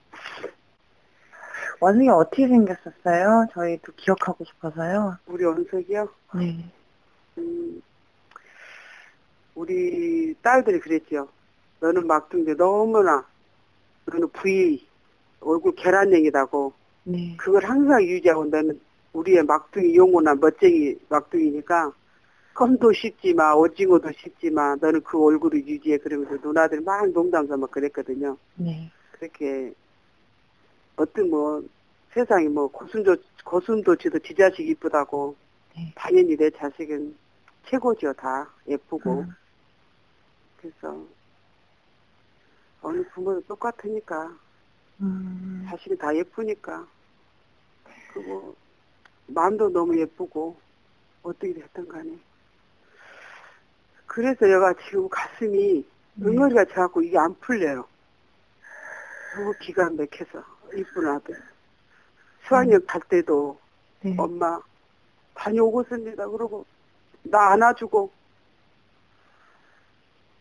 원숭이 1.81 2.09
어떻게 2.09 2.49
생겼었어요? 2.49 3.47
저희도 3.53 3.93
기억하고 3.97 4.45
싶어서요. 4.45 5.17
우리 5.27 5.45
원석이요? 5.45 6.09
네. 6.35 6.73
음, 7.39 7.81
우리 9.59 10.35
딸들이 10.41 10.79
그랬죠. 10.79 11.29
너는 11.81 12.07
막둥이 12.07 12.55
너무나, 12.57 13.27
너는 14.05 14.29
부위, 14.29 14.87
얼굴 15.41 15.75
계란냉이다고. 15.75 16.73
네. 17.03 17.37
그걸 17.37 17.65
항상 17.65 18.01
유지하고 18.05 18.45
너는 18.45 18.81
우리의 19.13 19.43
막둥이 19.43 19.97
용호나 19.97 20.37
멋쟁이 20.37 20.97
막둥이니까 21.09 21.93
껌도 22.55 22.93
씹지 22.93 23.35
마, 23.35 23.53
오징어도 23.55 24.13
씹지 24.13 24.51
마, 24.51 24.77
너는 24.77 25.01
그 25.03 25.21
얼굴을 25.21 25.67
유지해. 25.67 25.99
그러면서 25.99 26.37
누나들 26.37 26.81
막 26.83 27.09
농담 27.11 27.49
삼아 27.49 27.67
그랬거든요. 27.67 28.37
네. 28.55 28.89
그렇게 29.11 29.73
어떤 30.95 31.31
뭐 31.31 31.61
세상에 32.15 32.47
뭐 32.47 32.69
고순도 32.69 33.17
고순도치도 33.45 34.21
지 34.21 34.35
자식 34.37 34.69
이쁘다고 34.69 35.35
네. 35.77 35.93
당연히 35.97 36.37
내 36.37 36.49
자식은 36.51 37.17
최고죠 37.67 38.13
다 38.13 38.49
예쁘고 38.69 39.21
음. 39.21 39.29
그래서 40.69 41.07
어느 42.83 43.03
부모도 43.09 43.41
똑같으니까 43.43 44.37
음. 45.01 45.67
자식이 45.69 45.97
다 45.97 46.15
예쁘니까 46.15 46.87
그리고 48.13 48.55
마음도 49.27 49.69
너무 49.69 49.99
예쁘고 49.99 50.57
어떻게 51.23 51.55
됐든 51.55 51.89
간에 51.89 52.19
그래서 54.07 54.47
얘가 54.47 54.75
지금 54.89 55.09
가슴이 55.09 55.87
네. 56.15 56.27
응어리가 56.27 56.65
자꾸 56.67 57.05
이게 57.05 57.17
안 57.19 57.35
풀려요. 57.41 57.87
너무 59.37 59.53
기가 59.61 59.89
막혀서 59.91 60.43
이쁜 60.75 61.07
아들. 61.07 61.41
수학여행 62.47 62.81
갈 62.87 63.01
때도 63.03 63.59
네. 64.01 64.17
엄마 64.19 64.61
다녀오겠습니다. 65.35 66.29
그러고 66.29 66.65
나 67.23 67.53
안아주고 67.53 68.11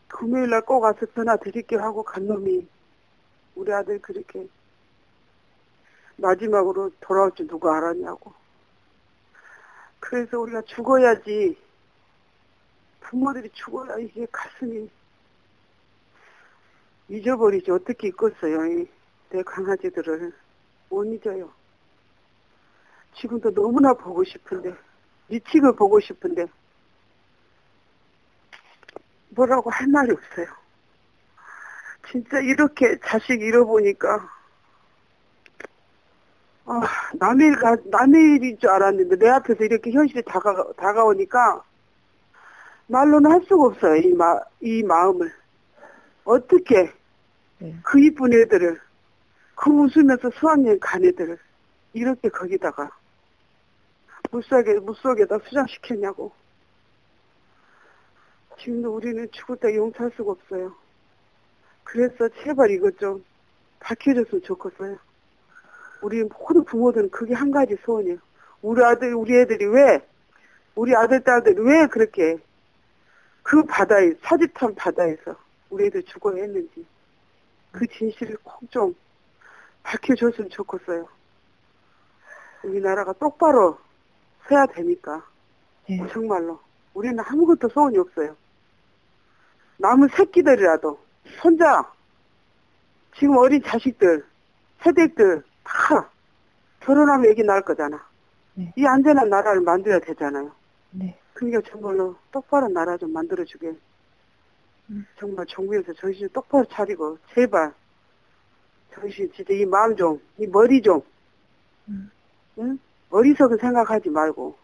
금요일 0.07 0.49
날 0.49 0.61
꼭 0.61 0.83
와서 0.83 1.05
전화 1.13 1.35
드릴게요 1.37 1.81
하고 1.81 2.03
간 2.03 2.25
놈이 2.27 2.67
우리 3.55 3.73
아들 3.73 3.99
그렇게 4.01 4.47
마지막으로 6.17 6.91
돌아올 6.99 7.31
줄 7.33 7.47
누가 7.47 7.77
알았냐고. 7.77 8.33
그래서 9.99 10.39
우리가 10.39 10.61
죽어야지. 10.63 11.57
부모들이 13.01 13.49
죽어야 13.53 13.97
이게 13.97 14.25
가슴이 14.31 14.89
잊어버리지. 17.09 17.71
어떻게 17.71 18.07
잊겠어요 18.09 18.65
이내 18.65 19.43
강아지들을. 19.45 20.33
못 20.89 21.03
잊어요. 21.05 21.51
지금도 23.15 23.53
너무나 23.53 23.93
보고 23.93 24.23
싶은데 24.23 24.73
미치고 25.27 25.75
보고 25.75 25.99
싶은데 25.99 26.45
뭐라고 29.37 29.69
할 29.69 29.87
말이 29.87 30.11
없어요 30.11 30.47
진짜 32.11 32.39
이렇게 32.39 32.97
자식 33.05 33.41
잃어보니까 33.41 34.29
아, 36.65 36.81
남의 37.13 37.47
일, 37.47 37.55
가- 37.55 37.77
남의 37.85 38.21
일인 38.35 38.59
줄 38.59 38.69
알았는데 38.69 39.15
내 39.17 39.29
앞에서 39.29 39.63
이렇게 39.63 39.91
현실이 39.91 40.23
다가, 40.23 40.65
다가오니까 40.75 41.63
말로는 42.87 43.31
할 43.31 43.41
수가 43.47 43.67
없어요. 43.67 43.95
이 43.97 44.13
마, 44.13 44.37
이 44.61 44.83
마음을. 44.83 45.31
어떻게 46.25 46.91
네. 47.59 47.75
그 47.83 47.99
이쁜 48.01 48.33
애들을, 48.33 48.79
그 49.55 49.69
웃으면서 49.69 50.29
수학여행 50.31 50.77
간 50.81 51.03
애들을 51.05 51.37
이렇게 51.93 52.27
거기다가 52.29 52.91
물속에, 54.31 54.73
물속에다 54.79 55.39
수장시켰냐고. 55.45 56.31
지금도 58.59 58.95
우리는 58.95 59.27
죽을 59.31 59.57
때 59.57 59.75
용서할 59.75 60.11
수가 60.15 60.31
없어요. 60.31 60.73
그래서 61.83 62.29
제발 62.43 62.71
이것 62.71 62.97
좀 62.97 63.23
밝혀줬으면 63.79 64.41
좋겠어요. 64.43 64.97
우리 66.01 66.23
모든 66.23 66.63
부모들은 66.65 67.09
그게 67.11 67.33
한 67.33 67.51
가지 67.51 67.75
소원이에요. 67.83 68.17
우리 68.61 68.83
아들, 68.83 69.13
우리 69.15 69.35
애들이 69.39 69.65
왜, 69.65 70.05
우리 70.75 70.95
아들, 70.95 71.23
딸들이 71.23 71.59
왜 71.61 71.87
그렇게 71.87 72.37
그 73.43 73.63
바다에, 73.63 74.13
사지탄 74.21 74.75
바다에서 74.75 75.35
우리 75.69 75.85
애들 75.85 76.03
죽어야 76.03 76.41
했는지 76.43 76.85
그 77.71 77.85
진실을 77.87 78.37
꼭 78.43 78.69
좀 78.71 78.95
밝혀줬으면 79.83 80.49
좋겠어요. 80.49 81.07
우리나라가 82.63 83.13
똑바로 83.13 83.77
서야 84.47 84.65
되니까. 84.67 85.25
네. 85.87 86.05
정말로. 86.11 86.59
우리는 86.93 87.17
아무것도 87.19 87.69
소원이 87.69 87.97
없어요. 87.97 88.35
남은 89.77 90.09
새끼들이라도, 90.09 90.99
손자, 91.41 91.91
지금 93.17 93.37
어린 93.37 93.61
자식들, 93.63 94.25
세대들 94.83 95.43
다 95.63 96.09
결혼하면 96.79 97.31
애기 97.31 97.43
낳을 97.43 97.61
거잖아. 97.61 98.03
네. 98.53 98.73
이 98.75 98.85
안전한 98.85 99.29
나라를 99.29 99.61
만들어야 99.61 99.99
되잖아요. 99.99 100.51
네. 100.91 101.17
그러니까 101.33 101.61
정말로 101.69 102.15
똑바로 102.31 102.67
나라 102.67 102.97
좀 102.97 103.13
만들어주게. 103.13 103.75
음. 104.89 105.05
정말 105.19 105.45
정부에서 105.47 105.93
정신 105.93 106.29
똑바로 106.29 106.65
차리고 106.65 107.17
제발 107.33 107.73
정신 108.93 109.31
진짜 109.33 109.53
이 109.53 109.65
마음 109.65 109.95
좀, 109.95 110.19
이 110.37 110.47
머리 110.47 110.81
좀, 110.81 111.01
음. 111.89 112.09
응? 112.59 112.79
어리석은 113.09 113.57
생각하지 113.57 114.09
말고 114.09 114.57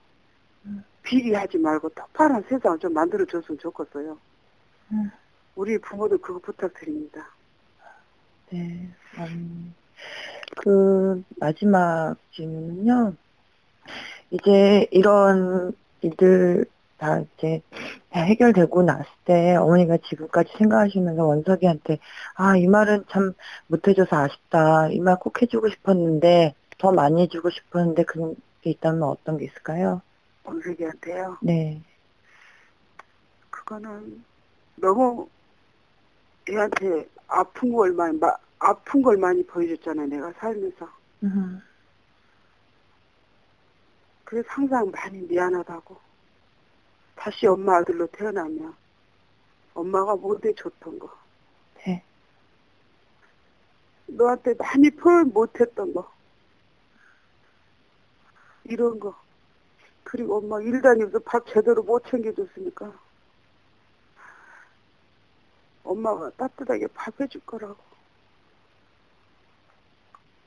음. 0.65 0.83
비리하지 1.03 1.57
말고 1.57 1.89
똑바른 1.89 2.41
세상 2.49 2.79
좀 2.79 2.93
만들어줬으면 2.93 3.59
좋겠어요. 3.59 4.17
음. 4.93 5.11
우리 5.55 5.77
부모들 5.79 6.17
그거 6.19 6.39
부탁드립니다. 6.39 7.27
네. 8.51 8.89
음, 9.19 9.73
그 10.57 11.23
마지막 11.37 12.15
질문은요. 12.33 13.15
이제 14.31 14.87
이런 14.91 15.73
일들 16.01 16.65
다 16.97 17.19
이제 17.37 17.61
다 18.09 18.21
해결되고 18.21 18.83
났을 18.83 19.05
때 19.25 19.55
어머니가 19.55 19.97
지금까지 20.09 20.51
생각하시면서 20.57 21.23
원석이한테 21.25 21.99
아, 22.35 22.55
이 22.57 22.67
말은 22.67 23.05
참 23.09 23.33
못해줘서 23.67 24.15
아쉽다. 24.17 24.89
이 24.89 24.99
말 24.99 25.17
꼭 25.19 25.41
해주고 25.41 25.69
싶었는데 25.69 26.55
더 26.77 26.91
많이 26.91 27.21
해주고 27.23 27.49
싶었는데 27.49 28.03
그런 28.05 28.35
게 28.61 28.71
있다면 28.71 29.03
어떤 29.03 29.37
게 29.37 29.45
있을까요? 29.45 30.01
원석이한테요. 30.45 31.37
네. 31.41 31.81
그거는 33.49 34.23
너무 34.75 35.29
애한테 36.49 37.07
아픈 37.27 37.71
걸 37.73 37.93
많이 37.93 38.17
마- 38.17 38.35
아픈 38.59 39.01
걸 39.01 39.17
많이 39.17 39.45
보여줬잖아요. 39.45 40.07
내가 40.07 40.31
살면서. 40.33 40.89
음, 41.23 41.61
그래서 44.25 44.47
항상 44.49 44.89
많이 44.91 45.19
미안하다고. 45.21 45.97
다시 47.15 47.47
엄마 47.47 47.77
아들로 47.77 48.07
태어나면 48.07 48.75
엄마가 49.73 50.15
못해 50.15 50.53
줬던 50.55 50.99
거. 50.99 51.09
네. 51.85 52.03
너한테 54.07 54.53
많이 54.55 54.89
표현 54.91 55.31
못했던 55.31 55.93
거. 55.93 56.11
이런 58.65 58.99
거. 58.99 59.15
그리고 60.03 60.37
엄마 60.37 60.61
일 60.61 60.81
다니면서 60.81 61.19
밥 61.19 61.45
제대로 61.47 61.81
못 61.83 62.03
챙겨줬으니까 62.07 62.93
엄마가 65.83 66.31
따뜻하게 66.31 66.87
밥 66.93 67.19
해줄 67.21 67.41
거라고. 67.45 67.77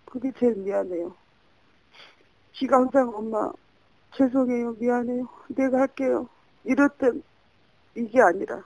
그게 0.06 0.32
제일 0.38 0.54
미안해요. 0.56 1.14
지가 2.54 2.76
항상 2.78 3.14
엄마 3.14 3.52
죄송해요 4.16 4.72
미안해요 4.78 5.28
내가 5.48 5.80
할게요 5.80 6.28
이랬던 6.64 7.22
이게 7.96 8.20
아니라 8.22 8.64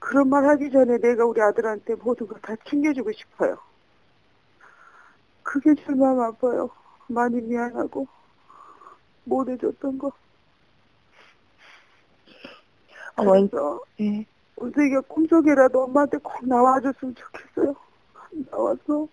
그런 0.00 0.28
말 0.28 0.44
하기 0.46 0.70
전에 0.70 0.98
내가 0.98 1.24
우리 1.24 1.40
아들한테 1.40 1.94
모든 1.94 2.26
걸 2.26 2.38
다 2.42 2.54
챙겨주고 2.68 3.10
싶어요. 3.12 3.56
그게 5.42 5.74
제일 5.76 5.96
마음 5.96 6.20
아파요. 6.20 6.70
많이 7.08 7.40
미안하고 7.40 8.06
못 9.24 9.48
해줬던 9.48 9.98
거. 9.98 10.12
어, 13.16 13.22
원, 13.24 13.48
그래서 13.48 13.80
네. 13.98 14.26
원석이가 14.56 15.00
꿈속에라도 15.02 15.84
엄마한테 15.84 16.18
꼭 16.18 16.46
나와줬으면 16.46 17.14
좋겠어요. 17.14 17.74
나와서 18.50 19.08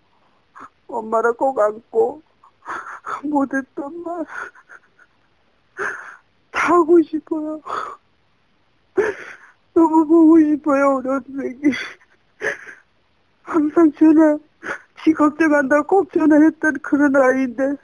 엄마를 0.88 1.34
꼭 1.34 1.60
안고 1.60 2.22
못했던 3.24 4.04
말 4.04 4.26
다 6.52 6.74
하고 6.76 7.02
싶어요. 7.02 7.62
너무 9.74 10.06
보고 10.06 10.40
싶어요, 10.40 10.98
우리 10.98 11.08
원석이. 11.08 11.72
항상 13.44 13.92
전화, 13.94 14.38
지 15.04 15.14
걱정한다고 15.14 15.88
꼭 15.88 16.14
전화했던 16.14 16.74
그런 16.82 17.16
아이인데. 17.16 17.76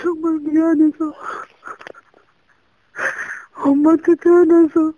정말 0.00 0.38
미안해서. 0.40 1.12
엄마한테 3.62 4.14
태어나서 4.16 4.92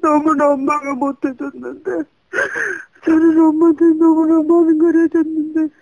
너무나 0.00 0.50
엄마가 0.52 0.94
못해줬는데 0.94 2.02
저는 3.04 3.40
엄마한테 3.40 3.84
너무나 3.98 4.42
많은 4.42 4.78
걸 4.78 4.96
해줬는데 4.96 5.74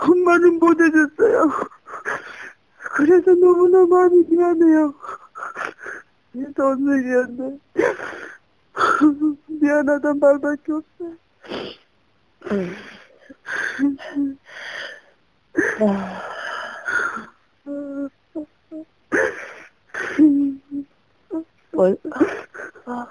엄마는 0.00 0.58
못해줬어요. 0.58 1.50
그래서 2.94 3.34
너무나 3.34 3.86
많이 3.86 4.24
미안해요. 4.28 4.94
그래서 6.32 6.68
언니한테 6.68 7.58
미안하단 9.46 10.18
말밖에 10.18 10.72
없어요. 10.72 11.16
원, 21.80 21.96
아, 22.86 23.06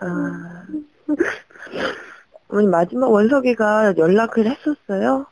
아, 0.00 0.62
어머니 2.48 2.68
마지막 2.68 3.10
원석이가 3.10 3.96
연락을 3.96 4.46
했었어요? 4.46 5.26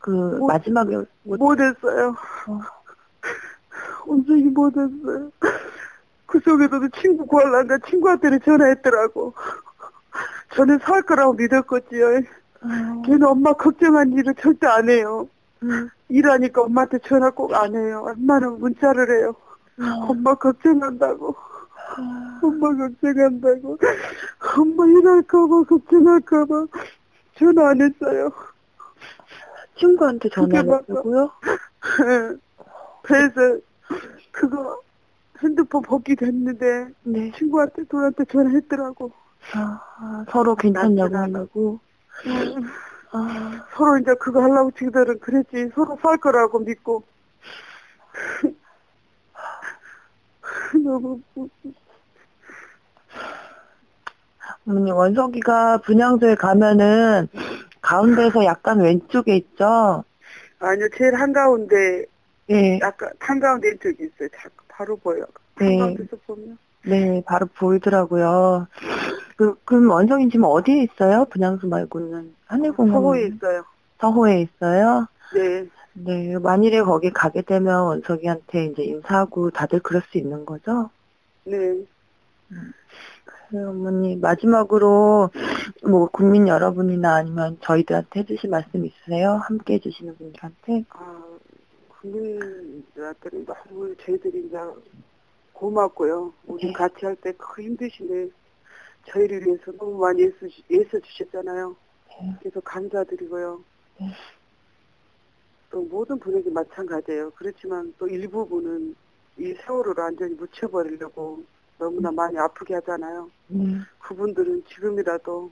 그 0.00 0.10
뭐- 0.10 0.48
마지막에 0.48 0.96
뭐- 1.22 1.36
못했어요. 1.38 2.16
온전히 4.06 4.42
못했어요. 4.44 5.30
그 6.26 6.40
속에서도 6.40 6.88
친구 7.00 7.26
구하려니까 7.26 7.78
친구한테는 7.88 8.40
전화했더라고. 8.44 9.34
저는 10.54 10.78
살 10.80 11.02
거라고 11.02 11.34
믿었거지요. 11.34 12.22
아, 12.62 13.02
걔는 13.06 13.22
엄마 13.24 13.52
걱정한 13.52 14.12
일을 14.12 14.34
절대 14.34 14.66
안 14.66 14.88
해요. 14.90 15.28
음, 15.62 15.88
일하니까 16.08 16.62
엄마한테 16.62 16.98
전화 17.04 17.30
꼭 17.30 17.52
안 17.54 17.74
해요. 17.76 18.04
엄마는 18.08 18.58
문자를 18.60 19.10
해요. 19.20 19.34
엄마 20.08 20.34
걱정한다고. 20.34 21.34
엄마 22.42 22.76
걱정한다고. 22.76 23.78
엄마 24.58 24.86
일할까봐 24.86 25.64
걱정할까봐 25.68 26.66
전화 27.36 27.70
안 27.70 27.80
했어요. 27.80 28.32
친구한테 29.76 30.28
전화 30.30 30.48
그게 30.48 30.62
맞아. 30.62 30.84
했고요. 30.88 31.30
그래서 33.02 33.60
그거 34.32 34.80
핸드폰 35.42 35.82
복귀됐는데 35.82 36.88
네. 37.04 37.32
친구한테 37.36 37.84
둘한테 37.84 38.24
전화했더라고. 38.24 39.12
아, 39.54 39.80
아, 39.98 40.24
서로 40.30 40.56
괜찮냐고 40.56 41.16
하려고. 41.16 41.80
아, 43.12 43.66
서로 43.72 43.98
이제 43.98 44.12
그거 44.18 44.42
하려고 44.42 44.72
지들은 44.72 45.20
그랬지. 45.20 45.70
서로 45.74 45.96
살 46.02 46.18
거라고 46.18 46.58
믿고. 46.58 47.04
너무 50.84 51.20
어머니 54.66 54.90
원석이가 54.90 55.78
분양소에 55.78 56.34
가면은 56.34 57.28
가운데서 57.80 58.44
약간 58.44 58.80
왼쪽에 58.80 59.36
있죠. 59.36 60.04
아니요 60.58 60.88
제일 60.96 61.14
한가운데 61.14 62.04
네, 62.48 62.78
약간 62.82 63.10
한가운데 63.18 63.76
쪽이 63.78 63.96
있어요. 64.04 64.28
자, 64.28 64.48
바로 64.68 64.96
보여. 64.96 65.24
네. 65.58 65.78
한가운데서 65.78 66.16
보면 66.26 66.58
네, 66.84 67.22
바로 67.26 67.46
보이더라고요. 67.46 68.66
그, 69.36 69.54
그럼 69.64 69.90
원석이 69.90 70.28
지금 70.30 70.44
어디에 70.44 70.82
있어요? 70.82 71.24
분양소 71.26 71.68
말고는 71.68 72.34
하늘공원. 72.46 72.92
서호에 72.94 73.26
있어요. 73.26 73.64
서호에 74.00 74.40
있어요. 74.42 75.06
네. 75.34 75.66
네, 76.04 76.38
만일에 76.38 76.82
거기 76.82 77.10
가게 77.10 77.42
되면 77.42 77.82
원석이한테 77.86 78.66
이제 78.66 78.82
인사하고 78.84 79.50
다들 79.50 79.80
그럴 79.80 80.02
수 80.02 80.18
있는 80.18 80.44
거죠? 80.46 80.90
네. 81.44 81.86
네, 83.50 83.62
어머니 83.64 84.16
마지막으로 84.16 85.30
뭐 85.88 86.08
국민 86.10 86.48
여러분이나 86.48 87.14
아니면 87.16 87.58
저희들한테 87.62 88.20
해주실 88.20 88.50
말씀 88.50 88.84
있으세요? 88.84 89.40
함께 89.42 89.74
해주시는 89.74 90.16
분들한테? 90.18 90.84
아, 90.90 91.38
국민들한테는 91.88 93.46
너무 93.46 93.96
저희들이 93.96 94.46
이제 94.46 94.56
고맙고요. 95.52 96.32
우리 96.46 96.66
네. 96.68 96.72
같이 96.72 97.04
할 97.06 97.16
때 97.16 97.32
그 97.36 97.62
힘드신데 97.62 98.30
저희를 99.08 99.46
위해서 99.46 99.72
너무 99.72 99.98
많이 99.98 100.22
애써, 100.24 100.46
애써 100.72 101.00
주셨잖아요. 101.00 101.76
네. 102.20 102.36
그래서 102.40 102.60
감사드리고요. 102.60 103.64
네. 104.00 104.06
또 105.70 105.82
모든 105.82 106.18
분에게 106.18 106.50
마찬가지예요. 106.50 107.30
그렇지만 107.32 107.92
또 107.98 108.06
일부분은 108.08 108.94
이 109.38 109.54
세월을 109.64 109.94
완전히 109.96 110.34
묻혀버리려고 110.34 111.44
너무나 111.78 112.10
많이 112.10 112.38
아프게 112.38 112.74
하잖아요. 112.74 113.30
네. 113.48 113.64
그분들은 114.00 114.64
지금이라도 114.68 115.50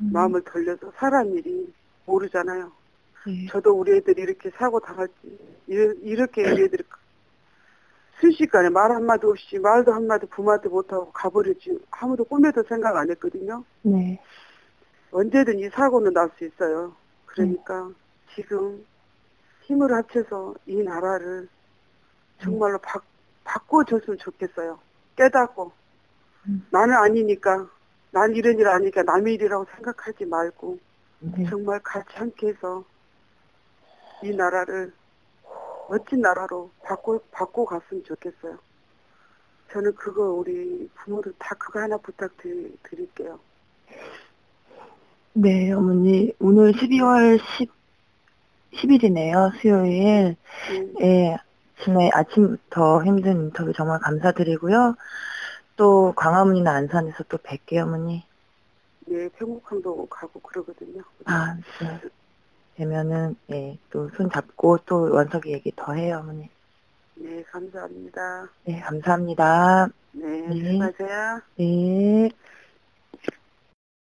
음, 0.00 0.10
마음을 0.12 0.42
돌려서 0.42 0.90
살한 0.96 1.32
일이 1.32 1.72
모르잖아요. 2.06 2.72
네. 3.26 3.46
저도 3.50 3.72
우리 3.72 3.96
애들이 3.96 4.22
이렇게 4.22 4.50
사고 4.50 4.80
당할지 4.80 5.12
이렇게 5.66 6.42
우리 6.50 6.64
애들이 6.64 6.82
순식간에 8.20 8.68
말 8.70 8.92
한마디 8.92 9.26
없이 9.26 9.58
말도 9.58 9.92
한마디 9.92 10.26
부모한테 10.26 10.68
못하고 10.68 11.10
가버리지 11.12 11.78
아무도 11.90 12.24
꿈에도 12.24 12.62
생각 12.64 12.96
안 12.96 13.10
했거든요. 13.10 13.64
네. 13.82 14.18
언제든 15.10 15.58
이 15.58 15.68
사고는 15.68 16.12
날 16.12 16.30
수 16.38 16.44
있어요. 16.44 16.94
그러니까 17.26 17.90
지금 18.34 18.84
힘을 19.72 19.92
합쳐서 19.92 20.54
이 20.66 20.76
나라를 20.82 21.48
정말로 22.40 22.78
바, 22.78 23.00
바꿔줬으면 23.44 24.18
좋겠어요. 24.18 24.78
깨닫고 25.16 25.72
음. 26.48 26.66
나는 26.70 26.94
아니니까 26.94 27.68
난 28.10 28.34
이런 28.34 28.58
일 28.58 28.68
아니니까 28.68 29.02
남의 29.02 29.34
일이라고 29.34 29.66
생각하지 29.74 30.26
말고 30.26 30.78
네. 31.20 31.46
정말 31.48 31.80
같이 31.80 32.08
함께 32.16 32.48
해서 32.48 32.84
이 34.22 34.30
나라를 34.34 34.92
멋진 35.88 36.20
나라로 36.20 36.70
바꿔 36.82 37.18
바꿔 37.30 37.64
갔으면 37.64 38.04
좋겠어요. 38.04 38.58
저는 39.72 39.94
그거 39.94 40.24
우리 40.24 40.88
부모들 40.94 41.32
다 41.38 41.54
그거 41.58 41.80
하나 41.80 41.96
부탁드릴게요. 41.96 43.38
네, 45.34 45.72
어머니 45.72 46.32
오늘 46.38 46.72
12월 46.72 47.40
10, 47.56 47.70
10일이네요. 48.74 49.52
수요일. 49.60 50.36
네, 50.68 51.02
예, 51.02 51.36
지난 51.82 52.10
아침부터 52.12 53.04
힘든 53.04 53.32
인터뷰 53.46 53.72
정말 53.72 54.00
감사드리고요. 54.00 54.96
또 55.76 56.12
광화문이나 56.16 56.70
안산에서 56.72 57.24
또 57.24 57.38
뵐게요, 57.38 57.82
어머니. 57.84 58.24
네, 59.06 59.28
평곡항도 59.30 60.06
가고 60.06 60.40
그러거든요. 60.40 61.02
아, 61.24 61.56
네. 61.80 62.00
되면은 62.76 63.36
예, 63.50 63.78
또 63.90 64.08
손 64.16 64.30
잡고 64.30 64.78
또 64.86 65.12
원석이 65.12 65.52
얘기 65.52 65.72
더 65.76 65.92
해요, 65.94 66.20
어머니. 66.22 66.48
네, 67.14 67.42
감사합니다. 67.44 68.48
네, 68.64 68.80
감사합니다. 68.80 69.88
네, 70.12 70.26
네. 70.48 70.72
수고하세요. 70.72 71.40
네. 71.56 72.30